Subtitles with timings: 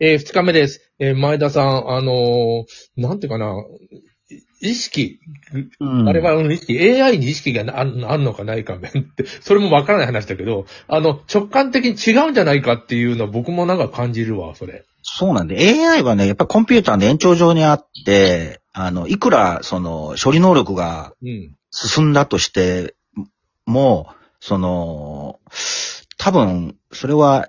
[0.00, 0.92] えー二日目です。
[0.98, 2.64] えー前田さん、あのー
[2.96, 3.54] なんていうかな、
[4.60, 5.20] 意識、
[5.80, 14.84] うん我々の意識、AI に意識があるあるのかないか面って、 それもわからない話だけど、あの、直感的に違うんじゃないかっていうのは僕もなんか感じるわ、それ。
[15.02, 21.54] そうなんで、AI はね、やっぱりコンピューターの延長上にあって、あの、いくら、その、処理能力がうん。
[21.70, 22.94] 進んだとして
[23.66, 24.08] も、
[24.40, 25.38] その、
[26.16, 27.48] 多分、それは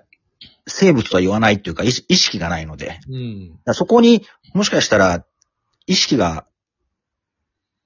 [0.69, 3.59] 生物とは言わないっていうか、意識がないので、うん。
[3.65, 5.25] らそこにもしかしたら
[5.85, 6.45] 意識が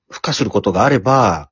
[0.10, 1.50] 付加することがあれば、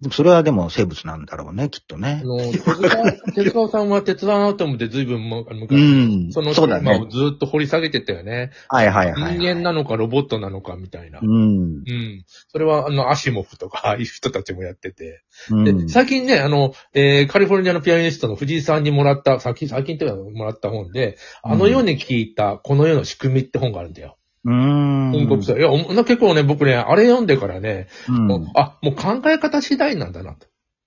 [0.00, 2.26] でもそれはでも生物なんだろうね、きっとねあ。
[2.26, 6.32] の、手塚手塚さんは鉄腕アトムで随分も昔、うん。
[6.32, 7.10] そのテーマをね。
[7.10, 8.50] ずっと掘り下げてたよね。
[8.68, 9.38] はいはいはい、はい。
[9.38, 11.20] 人間なのかロボットなのかみたいな。
[11.22, 11.30] うん。
[11.30, 12.24] うん。
[12.48, 15.22] それは、あの、アシモフとか、ああいう人たちもやってて。
[15.50, 15.88] で、うん。
[15.90, 24.16] 最近ね、あの、えーカリフォルニアのピアニストの藤井さんにもらった、最近、最近っていうかもらった本で、あの世に聞いた、この世の仕組みって本があるんだよ。
[24.44, 25.12] うん。
[25.12, 25.58] 文国さん。
[25.58, 25.70] いや、
[26.04, 30.46] 結構ね、僕ね、あれ読んでからね、うんあ、もう考え方次第なんだなと。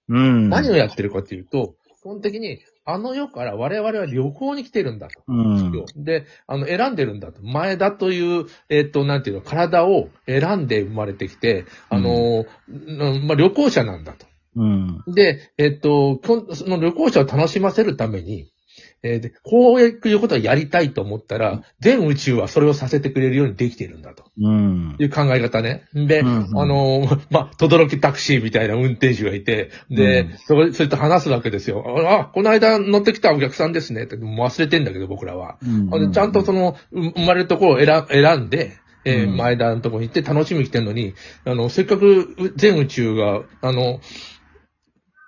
[0.10, 0.50] うん。
[0.50, 5.24] 何をやってるかっていうと、基本的に、あの世から我々は旅行に来てるんだと。
[5.28, 5.86] うん。
[6.04, 7.42] で、あの、選んでるんだと。
[7.42, 14.26] 前田という、えっ、と、なんていうの、体を選んで生まれてきて、あの、うんまあ、旅行者なんだと。
[14.56, 15.04] うん。
[15.08, 18.52] で、えっ、と、こんその旅行者を楽しませるために、
[19.04, 24.96] えーでこういうことをやりたいと思ったら、全宇宙はそれをさせてくれるようにできてるんだとうん。
[24.98, 25.84] いう考え方ね。
[25.94, 31.84] で、うんあの、まあ、とどろきタクシーみたいな運転手がいて、で、うんそれ、それと話すわけですよ。
[32.08, 35.58] あ、あこの間乗ってきたお客さんですねって、もう忘れてんだけど、僕らは。
[35.92, 38.72] あでちゃんとその、う生まれるところを選選んで、
[39.06, 44.00] えーうん前田のところに行って楽しみに来てるのに、あの、せっかくう全宇宙が、あの、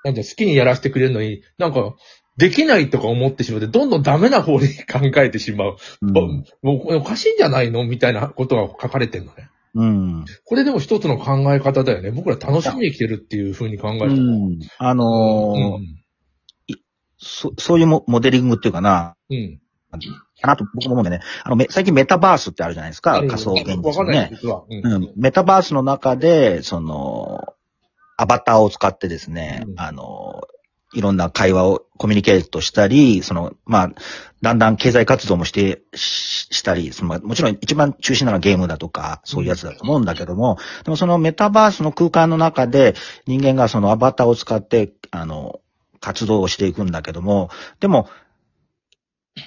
[0.06, 1.96] なんだ、好きにやらせてくれるのに、なんか、
[2.38, 5.78] できないとか思ってしまって、どんどんダメな方に考えてしまう。
[6.02, 6.14] うん
[6.62, 7.86] もうおかしいんじゃないの？
[7.86, 9.50] みたいなことが書かれてるのね。
[9.76, 10.26] うん。
[10.46, 12.12] これでも一つの考え方だよね。
[12.12, 14.12] 僕ら楽しみに来てるっていう風に考えてる。
[14.12, 14.16] う
[14.52, 14.60] ん。
[14.78, 16.06] あのーうん
[17.18, 19.60] そ、そういうモモデリングっていうかな、うん。
[20.42, 21.26] かなと僕も思うんだよね。
[21.44, 23.20] あの、め最近メタバースってあるじゃないですか？
[23.20, 24.32] うん仮想現実のわかんない。
[24.32, 25.14] うんうん。
[25.16, 27.54] メタバースの中で、その、
[28.18, 30.42] アバターを使ってですね、うんあの、
[30.96, 33.92] いろんな会話をコミュニケートしたり、その、まあ、
[34.42, 42.96] だんだん経済活動もして、ししたり、その、まあもちろん一番中心なのはゲームだとか、そういうやつだと思うんだけども、でもそのメタバースの空間の中で
[43.26, 45.60] 人間がそのアバターを使って、あの、
[46.00, 48.10] 活動をしていくんだけども、でも、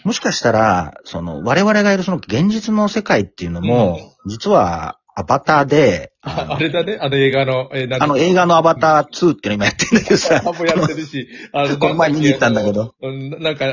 [0.04, 12.94] もしかしたら、その、我々がいるその現実の世界っていうのも、実はアバターで、あのあれだね、あの映画の、えーなんかあの映画のアバター2っていうの今やってるんだけどさ、 あもうやってるし、あの、 この前見に行ったんだけど。
[13.02, 13.72] うんなんか、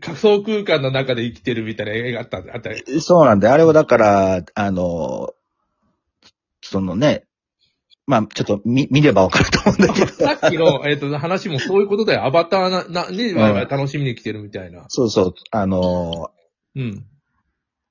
[0.00, 2.70] 仮想空間の中で生きてるみたいな映画あった、あった。
[3.00, 3.54] そうなんだよ。
[3.54, 5.34] あれはだから、あの、
[6.62, 7.24] そのね、
[8.06, 10.12] まあちょっと見見ればわかると思うんだけど。
[10.24, 12.24] さっきの、えっ、と、話もそういうことだよ。
[12.24, 14.84] アバターな、な、に、ん我々楽しみに来てるみたいな。
[14.88, 16.30] そうそう、あの、
[16.76, 17.06] うん。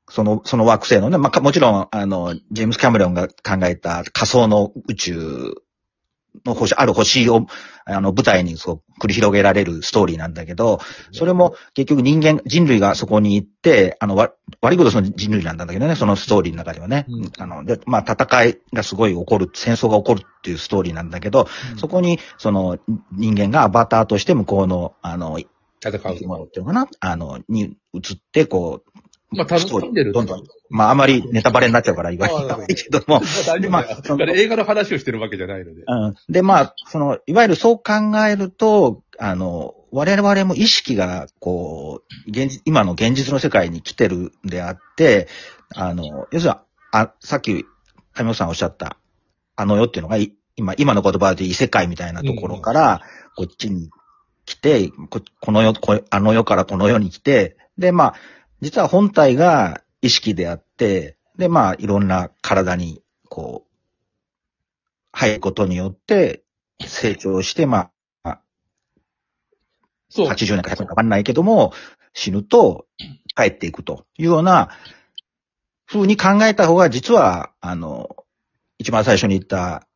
[0.09, 5.53] その、その惑星のね、まあかもちろん、あの、ジェームス・キャメロンが考えた仮想の宇宙
[6.45, 7.45] の星、ある星を、
[7.85, 10.79] あの、舞台にそう繰り広げられるストーリーなんだけど、
[11.11, 14.31] それも結局人間、人類がそこに行って、あの、わ
[14.61, 17.05] 悪いことその人類なんだけどね、そのストーリーの中ではね。
[17.09, 21.47] うんあの、で、まあ、戦いがすごい起こる、戦争が起こるっていうストーリーなんだけど、
[21.77, 22.77] そこに、その、
[23.11, 25.39] 人間がアバターとして向こうの、あの、
[25.83, 26.27] 戦う。
[26.27, 26.87] 物っていうのかな？
[27.01, 28.99] あの、に移って、こう、
[29.35, 30.11] まあ、楽しんでる。
[30.11, 35.83] どんどんまあ、あまりネタバレになっちゃうから言わないけども、大丈夫まあその映画の話をしてるわけじゃないので。
[35.87, 36.15] うん。
[36.29, 45.27] で、まあ、その、いわゆるそう考えると、あの、我々も意識が、こう、現実、今の現実の世界に来てるんであって、
[45.75, 46.57] あの、要するに、
[46.91, 47.65] あ、さっき、
[48.15, 48.97] 上本さんおっしゃった、
[49.55, 53.01] あの世っていうのが、い今、今の言葉で異世界みたいなところから、
[53.35, 53.89] こっちに
[54.45, 58.15] 来て、ここの世、こあの世からこの世に来て、で、まあ、
[58.63, 63.73] 実は本体が意識であって、で、まあ、いろんな体に、こう、
[65.11, 66.43] 入ることによって、
[66.79, 67.91] 成長して、ま
[68.23, 68.39] あ、
[70.09, 70.27] そう。
[70.27, 71.73] 80年か100年かわかんないけども、
[72.13, 72.85] 死ぬと
[73.35, 74.69] 帰っていくというような
[75.85, 78.15] 風に考えた方が、実は、あの、
[78.77, 79.87] 一番最初に言った、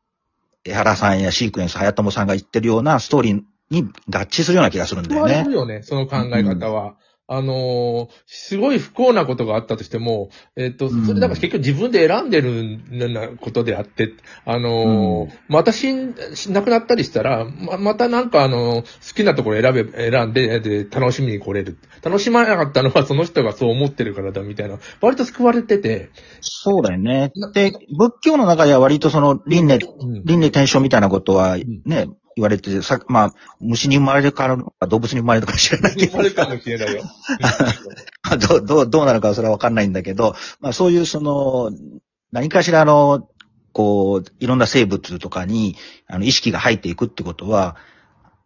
[0.64, 5.54] 江原さんやシークエンス、早友さんが言ってるようなストーリーに合致するような気がするんだよね変わる。
[5.54, 6.96] よね、その考え方は。
[7.30, 11.06] あのーすごい不幸なことがあったとしても、えっ、と、うん。
[11.06, 12.80] それだから結局自分で選んでる
[13.12, 14.14] なことであって、
[14.46, 16.14] あのーまた死ん、
[16.48, 21.76] 亡くなったりしたら、ま、またなんかあのー好きなところ選べ、選んで、で、楽しみに来れる。
[22.02, 26.08] 楽しまなかったのはその人がそう思ってるからだみたいな、割と救われてて、
[26.40, 27.30] そうだよね。
[27.52, 30.12] で、仏教の中では割とその輪廻、うん。
[30.24, 32.06] 輪廻転生みたいなことはね、
[32.38, 34.56] 言われてて、さまあ、虫に生まれるか
[34.88, 37.02] 動物に生まれるか知らないけど生ま、れるかもしれないよ。
[38.22, 41.72] ま あどう、どう、どうなるかはそれはわかんないんだけど、まあそういうその、
[42.30, 43.28] 何かしらの、
[43.72, 45.76] こう、いろんな生物とかに、
[46.06, 47.76] あの、意識が入っていくってことは、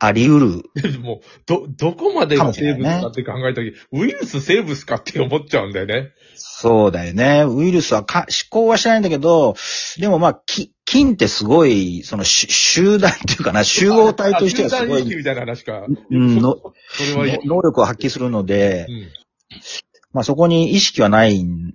[0.04, 0.90] あり得る。
[0.93, 6.10] で も、ど、どこまでがかもしれないね生物かって考えたとき、ウイルス生物かって思っちゃうんだよね。
[6.34, 7.44] そうだよね。
[7.46, 9.54] ウイルスはか、思考はしてないんだけど、
[9.99, 15.87] でもまあ、き菌ってすごい、その、し集団っていうかな、 集合体としてはすご集団意識みたいな話か。
[16.10, 16.56] うんの
[16.90, 17.46] それはいい。
[17.46, 19.08] 能力を発揮するのでう、ん
[20.12, 21.75] まあそこに意識はないん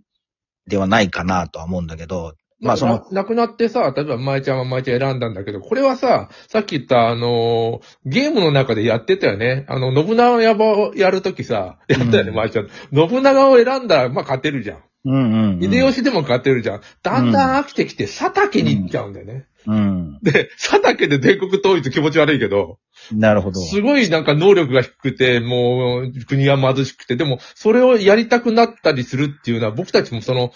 [0.67, 9.65] ではないかなとは思うんだけど、まあその、な亡くなってさ、例えば舞ちゃんは舞ちゃん選んだんだけど、これはさ、さっき言ったあのーゲームの中でやってたよね。
[9.67, 12.69] あの、信長やばをやるときさ、やったよね、うん舞ちゃん。
[12.93, 14.83] 信長を選んだら、まあ勝てるじゃん。
[15.05, 15.61] うんうん、うん。
[15.61, 16.81] 秀吉でも勝てるじゃん。
[17.03, 19.45] だんだん飽きてきて、佐竹に行っちゃうんだよね。
[19.67, 20.19] うん。
[20.21, 22.79] で、佐竹で全国統一気持ち悪いけど、
[23.11, 23.61] なるほど。
[23.61, 30.51] すごいなんか能力が低くて、もう国は貧しくて、でもそれをやりたくなったりするっていうのは僕たちもその、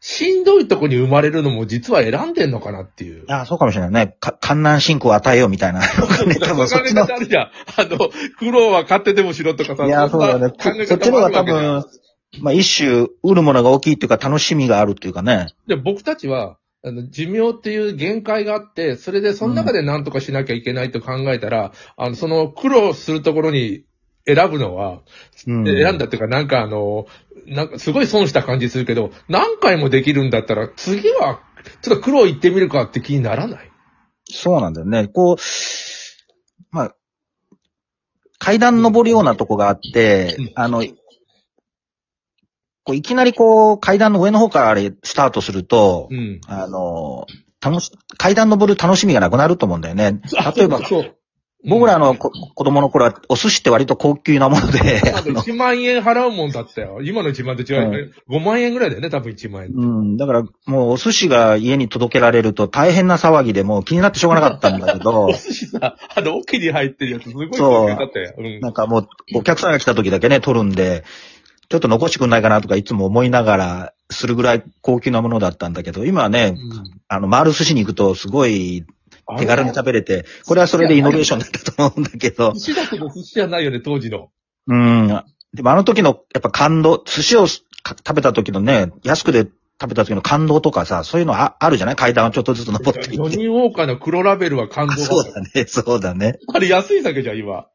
[0.00, 3.24] しんどいとこに生まれるのも実は選んでんのかなっていう。
[3.28, 4.16] あそうかもしれないね。
[4.18, 5.80] か、観難信仰を与えようみたいな。
[5.80, 5.86] ね、
[6.40, 7.06] 多分そっちの。
[7.06, 7.50] 考え方あるじゃん。
[7.76, 9.84] あの、苦労は勝手でもしろとかさ。
[9.84, 10.54] いや、そうだね。
[10.86, 11.84] そっちの方が多分、
[12.40, 15.48] まあ一種、売るものが大きいっていうか楽しみがあるっていうかね。
[15.66, 23.84] で、僕たちは、あの、寿命っていう限界があって、それでその中で何とかしなきゃいけないと考えたら、あの、その苦労するところに
[24.26, 25.00] 選ぶのは、
[25.46, 27.06] うん選んだっていうか、なんかあの、
[27.46, 31.40] なんかすごい損した感じするけど、何回もできるんだったら、次は、
[31.82, 33.70] ちょっと苦労行ってみるかって気にならない？
[34.30, 35.08] そうなんだよね。
[35.08, 35.36] こう、
[36.70, 36.94] まあ、
[38.38, 40.84] 階段登るようなとこがあって、うんあの、
[42.84, 46.40] こういきなりこう階段の上の方からあれスタートすると、うん。
[46.46, 47.26] あの、
[47.60, 50.20] 楽し、階段登る楽しみがなくなると思うんだよね。
[50.56, 51.16] 例えば、そう。
[51.64, 57.00] 僕らのこ子供の頃はお寿司って割と高級なもので、あと1万円払うもんだったよ。
[57.02, 58.12] 今の1万と違うよね。
[58.30, 59.72] 5万円ぐらいだよね、多分1万円。
[59.74, 68.34] うん、だからもうお寿司が家に届けられると大変な騒ぎでもう気になってしょうがなかったんだけど お、寿司さ、あの、桶に入ってるやつ、すごい高級だったよ。
[68.38, 68.60] うん。
[68.60, 71.04] なんかもうお客さんが来た時だけね、取るんで、
[71.68, 76.56] ちょっと残してくんないかなとかいつも思いながらするぐらい高級なものだったんだけど、今はね、
[77.06, 78.84] あの、回る寿司に行くとすごい
[79.38, 84.30] 手軽に食べれて、これはそれでイノベーションだったと思うんだけど、寿司だけど寿司じゃないよね、当時の。
[84.66, 85.24] うん。
[85.52, 87.46] でもあの時のやっぱ感動、寿司を
[87.82, 89.46] か食べた時のね、安くで
[89.80, 91.96] 食べた時の感動とかさ、そういうのああるじゃない？
[91.96, 93.16] 階段をちょっとずつ登っていって。
[93.16, 96.38] ジョニーウォーカーの黒ラベルは感動あそうだね、そうだね。
[96.52, 97.66] あれ安い酒じゃん、今。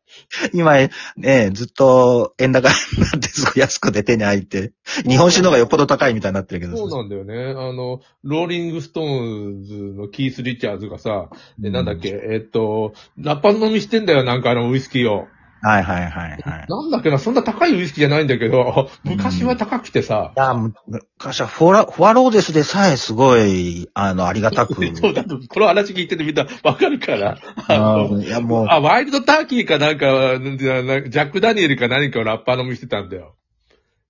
[0.53, 0.75] 今、
[1.17, 4.73] ね、ずっと円高になってすごい安くで手に入って、
[5.07, 7.33] 日本酒の方がよっぽど高いみたいになってるけどそうなんだよね。
[7.59, 15.27] あの、ローリングストーンズのキース・リチャーズがさ、でなんだっけ、えっと、ラッパ飲みしてんだよ、なんかあのウイスキーを。
[15.65, 16.65] はいはいはいはい。
[16.69, 20.75] なんだっけな、そんな高いウイスキーじゃないんだけど、昔は高くてさ、いや、む
[21.17, 24.75] 昔はフォラ、フォアローゼスでさえすごい、あの、ありがたく。
[24.95, 27.39] そうだと、この話聞いててみんなわかるから。
[27.67, 33.33] ああのーいや、もう、あ、ワイルドターキーかなんか、ジャック・ダニエルか何かをラッパー飲みしてたんだよ。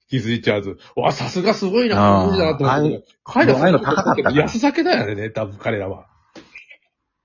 [0.09, 0.77] キース・リチャーズ。
[0.97, 3.05] わ、さすがすごいな、すごいなと思って。
[3.24, 6.07] 彼らああいうの高かった安酒だよね、多分彼らは。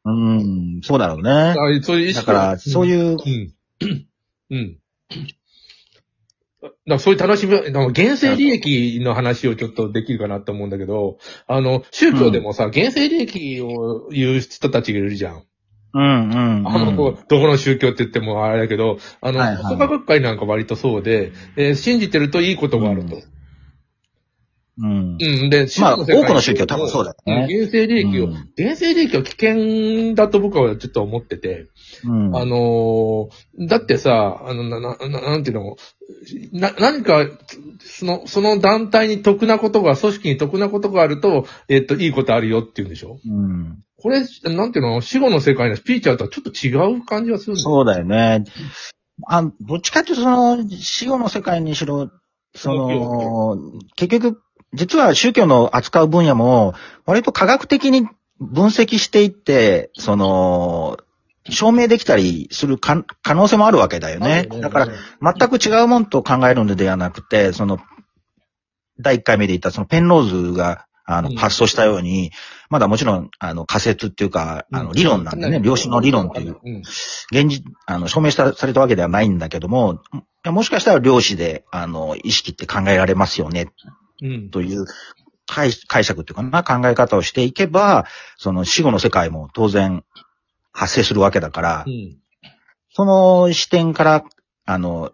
[0.05, 1.31] うん、そうだろうね。
[1.31, 4.07] あそういう意識だから、そういう、うん。
[4.51, 4.79] うん。
[6.63, 15.45] だからそういう楽しみ、だから原生利益の話をちょっとできるかなと思うんだけど、あの、宗教でもさ、原生利益を言う人たちがいるじゃん。
[15.93, 16.69] うん、うん。
[16.69, 23.17] あの、こうどこの宗教って言ってもあれだけど、あの、はいはい学会なんか割とそうで、えー信じてるといいことがあると。
[24.83, 25.19] うん。
[25.21, 25.51] うん。
[25.51, 31.67] で、まあ多くの宗教多分そうだよねん原生利益を、うん原生利益は危険だと僕はちょっと思ってて、
[32.05, 32.37] うん。
[32.37, 35.77] あのーだってさ、あの、な、な、ななんていうの、
[36.53, 37.27] な、何か、
[37.81, 43.19] その、その団体に得なことが、組織に得なことがあると、えっと、いいことあるよって言うんでしょ？
[43.25, 43.79] うん。
[44.03, 48.45] これ、なんていうの、死後の世界のスピーチャーとはちょっと違う感じがするんだよそうだよね。
[49.29, 52.11] あ、どっちかっていうと、その、死後の世界にしろ、
[52.55, 53.59] その、
[53.97, 54.41] 結局、
[54.73, 56.75] 実は宗教の扱う分野も、
[57.07, 58.09] 割と科学的に
[58.41, 60.99] 分析していって、その、
[61.49, 64.47] 証明できたりするか可能性もあるわけだよね。
[64.61, 64.87] だか
[65.21, 67.79] ら、、全く違うもんと考えるのではなくて、その、
[69.01, 72.31] 第1回目で言ったそのペンローズが、あのうん、発想したように、
[72.69, 75.61] まだもちろん、あの、仮説っていうか、あの、理論なんだよね。
[75.61, 76.83] 量子の理論っていう、うん。
[77.33, 80.03] 現実、あの、証明したされたわけではないんだけども、
[80.45, 83.93] もしかしたら量子で、あの、意識って考えられますよね、うん。
[84.51, 84.87] という
[85.47, 90.05] 解解釈っていうかな、考え方をしていけば、その死後の世界も当然
[90.73, 92.17] 発生するわけだから、うん。
[92.93, 94.25] その視点から、
[94.65, 95.13] あの、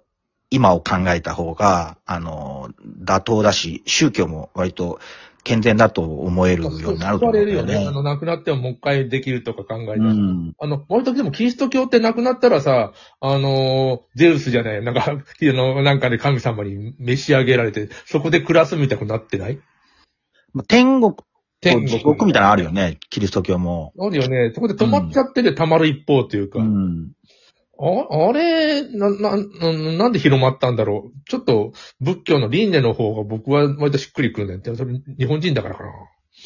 [0.51, 2.71] 今を考えた方が、あの、
[3.03, 5.01] 妥当だし、宗教も割と
[5.47, 7.77] 健全だと思えるようになると思うんだよれるよね。
[7.77, 7.85] あね。
[7.93, 9.99] の、亡くなってももう一回できるとか考えたら。
[9.99, 10.53] うん。
[10.59, 19.61] あの、割とでもキリスト教って亡くなったらさ、あのー、ゼウスじゃない、なんか、 あの、なんかで神様に召し上げられて、そこで暮らすみたくなってない？
[20.53, 21.25] まあ天国と
[21.61, 23.93] 天地獄みたいなのあるよね、キリスト教も。
[24.01, 24.51] あるよね。
[24.53, 26.59] そこで止まっちゃってて溜まる一方というか。
[26.59, 27.13] うん。
[27.79, 31.31] ああれな、な、ななんで広まったんだろう？
[31.31, 34.75] ちょっと仏教の輪廻の方が僕は割としっくりくるんだよって。
[34.75, 35.91] それ日本人だからかな。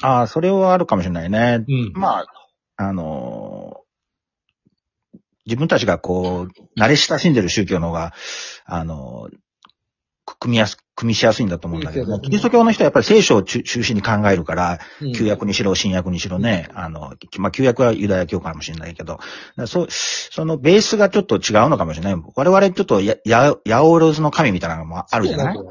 [0.03, 1.65] ああ、それはあるかもしれないね。
[1.69, 1.93] うん。
[1.95, 2.27] まあ、
[2.77, 3.81] あのー
[5.47, 8.13] 自分たちがこう、慣れ親しんでる宗教の方が、
[8.67, 9.29] あの
[10.39, 12.19] 組みやす、組みしやすいんだと思うんだけどね。
[12.19, 15.13] 組みしやすいキリスト教の人はやっぱり聖書を中中心に考えるから、うん。
[15.13, 19.19] 旧約にしろ、新約にしろね、あの、まあ、旧約はユダヤ教かもしれないけど、
[19.67, 22.23] そう、そのベースがちょっと違うのかもしれない。
[22.35, 25.49] 我々ちょっとや、や、ヤオロズの神みたいなのもあるじゃない？
[25.49, 25.65] あの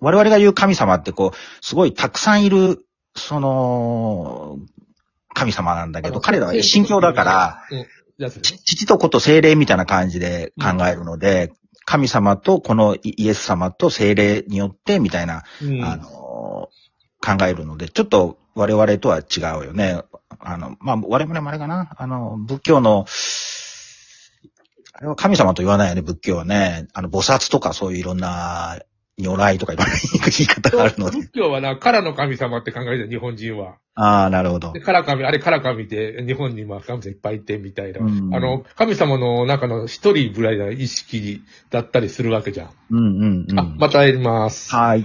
[0.00, 2.84] 我々が言う神様ってこう、すごいたくさんいる、
[3.14, 4.58] その、
[5.34, 7.62] 神様なんだけど、彼らは一神教だから、
[8.64, 11.52] 父と子と精霊みたいな感じで考えるので、
[11.84, 15.84] 神様とこのイイエス様と精霊によってみたいな、うん。
[15.84, 16.68] あの、
[17.20, 20.02] 考えるので、ちょっと我々とは違うよね。
[20.38, 21.90] あの、まあ、我々もあれかな。
[21.96, 23.06] あの、仏教の、
[24.92, 26.88] あれは神様と言わないよね、仏教はね。
[26.92, 28.80] あの、菩薩とかそういういろんな、
[29.18, 31.18] 如来とかいろんな言い方があるので。
[31.18, 33.76] 仏教はな、カラの神様って考えてる日本人は。
[34.02, 34.80] ああ、なるほどで、。
[34.80, 38.00] カラ神、あれカラ神って日本にまあ神様いっぱいいてみたいな。
[38.00, 42.70] うんあの、神様の中の一人ぐらいな意識だったりするわけじゃん。
[42.90, 43.60] うんうんうん。
[43.60, 44.74] あ、またやります。
[44.74, 45.04] はい。